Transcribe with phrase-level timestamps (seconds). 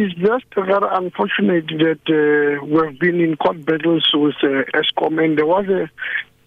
[0.00, 5.36] is just rather unfortunate that uh, we've been in court battles with uh, Eskom, and
[5.36, 5.82] there was a,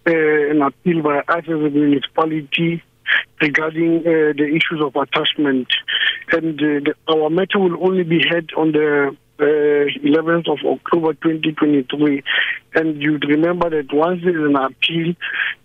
[0.06, 2.82] uh, an appeal by a municipality
[3.40, 5.68] regarding uh, the issues of attachment.
[6.32, 11.14] And uh, the, our matter will only be heard on the uh, 11th of October
[11.14, 12.22] 2023.
[12.74, 15.14] And you'd remember that once there is an appeal,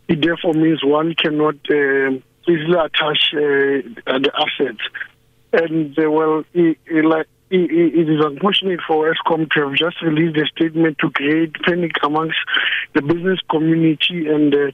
[0.08, 2.12] it therefore means one cannot uh,
[2.48, 4.82] easily attach uh, the assets.
[5.52, 10.98] And uh, well, like, it, is unfortunate for Eskom to have just released a statement
[11.00, 12.38] to create panic amongst
[12.94, 14.74] the business community and the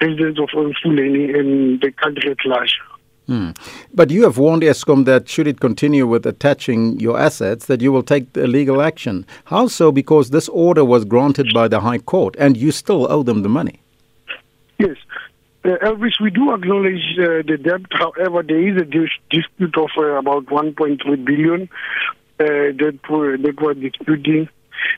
[0.00, 2.78] residents of Emfuleni and the country at large.
[3.26, 3.50] Hmm.
[3.92, 7.90] But you have warned Eskom that should it continue with attaching your assets, that you
[7.90, 9.26] will take legal action.
[9.46, 9.90] How so?
[9.90, 13.48] Because this order was granted by the High Court, and you still owe them the
[13.48, 13.80] money.
[14.78, 14.96] Yes,
[15.66, 17.80] uh, Elvis, we do acknowledge uh, the debt.
[17.90, 21.68] However, there is a dis- dispute of uh, about 1.3 billion
[22.38, 24.48] that we're, that we're disputing.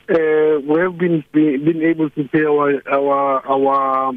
[0.08, 4.12] Uh, we have been been able to pay our our our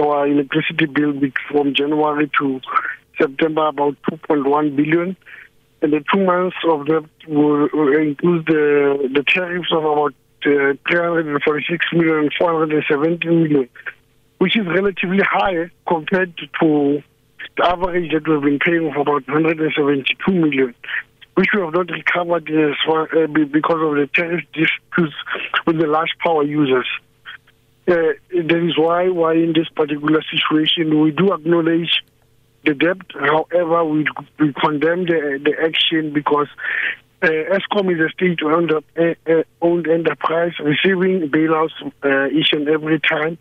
[0.00, 1.12] our electricity bill
[1.50, 2.60] from January to
[3.18, 5.16] September about 2.1 billion,
[5.82, 10.74] and the two months of that will, will include the the tariffs of about uh,
[10.88, 13.68] 346 million, 470 million,
[14.38, 17.02] which is relatively high compared to
[17.56, 20.74] the average that we've been paying of about 172 million
[21.36, 25.14] which we have not recovered uh, because of the tariff disputes
[25.66, 26.88] with the large power users.
[27.86, 32.02] Uh, that is why, why in this particular situation, we do acknowledge
[32.64, 32.96] the debt.
[33.14, 34.06] However, we,
[34.40, 36.48] we condemn the, the action because
[37.22, 38.80] uh, Eskom is a state-owned uh,
[39.26, 43.38] uh, owned enterprise receiving bailouts uh, each and every time.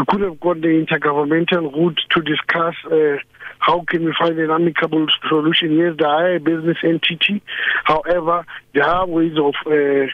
[0.00, 3.18] We could have got the intergovernmental route to discuss uh,
[3.58, 5.76] how can we find an amicable solution.
[5.76, 7.42] Yes, they are a business entity.
[7.84, 10.06] However, there are ways of uh,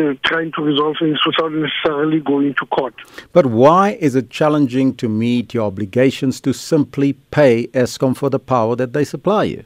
[0.00, 2.94] uh, trying to resolve things without necessarily going to court.
[3.32, 8.38] But why is it challenging to meet your obligations to simply pay Eskom for the
[8.38, 9.64] power that they supply you?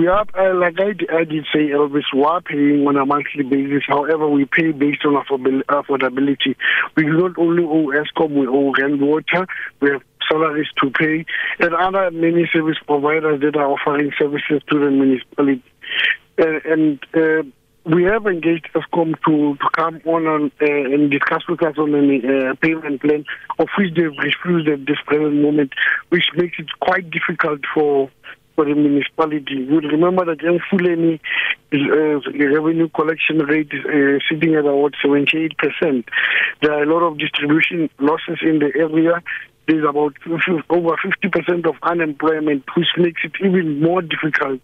[0.00, 3.42] We are, uh, like I, I, did say, Elvis, we are paying on a monthly
[3.42, 3.82] basis.
[3.86, 6.56] However, we pay based on affordability.
[6.96, 9.46] We do not only owe Eskom, we owe Water,
[9.80, 11.26] we have salaries to pay,
[11.58, 15.62] and other many service providers that are offering services to the municipality.
[16.38, 17.42] Uh, and uh,
[17.84, 21.94] we have engaged Eskom to, to come on and, uh, and discuss with us on
[21.94, 23.26] a uh, payment plan,
[23.58, 25.74] of which they've refused at this present moment,
[26.08, 28.10] which makes it quite difficult for
[28.60, 29.54] for the municipality.
[29.54, 31.18] You remember that in Emfuleni,
[31.72, 32.20] uh,
[32.54, 36.04] revenue collection rate is uh, sitting at about 78%.
[36.60, 39.22] There are a lot of distribution losses in the area.
[39.66, 40.14] There's about
[40.68, 44.60] over 50% of unemployment, which makes it even more difficult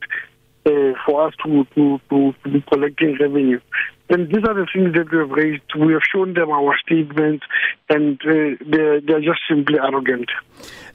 [0.67, 3.61] uh, for us to, to, to, to be collecting revenue.
[4.09, 5.63] And these are the things that we have raised.
[5.77, 7.45] We have shown them our statements,
[7.89, 10.31] and uh, they're, they're just simply arrogant.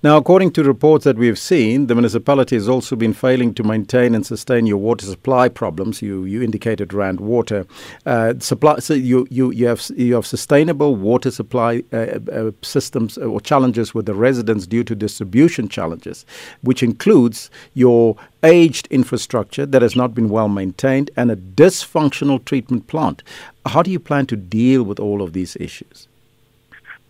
[0.03, 4.15] Now, according to reports that we've seen, the municipality has also been failing to maintain
[4.15, 6.01] and sustain your water supply problems.
[6.01, 7.67] You you indicated Rand Water
[8.07, 8.79] uh, supply.
[8.79, 13.93] So you, you you have you have sustainable water supply uh, uh, systems or challenges
[13.93, 16.25] with the residents due to distribution challenges,
[16.61, 22.87] which includes your aged infrastructure that has not been well maintained and a dysfunctional treatment
[23.01, 23.23] plant.
[23.65, 26.07] How do you plan to deal with all of these issues?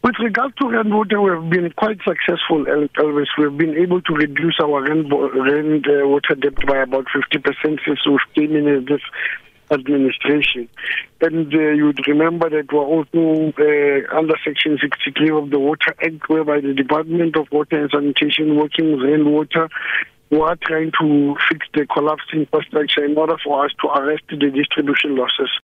[0.03, 3.27] With regard to Rand Water, we've been quite successful, Elvis.
[3.37, 8.55] We've been able to reduce our Rand Water debt by about 50% since we came
[8.55, 9.01] in this
[9.69, 10.67] administration.
[11.21, 15.93] And uh, you would remember that we're also uh, under Section 63 of the Water
[16.03, 19.69] Act, whereby the Department of Water and Sanitation, working with rainwater, Water,
[20.31, 24.37] we are trying to fix the collapsed infrastructure in order for us to arrest the
[24.37, 25.51] distribution losses.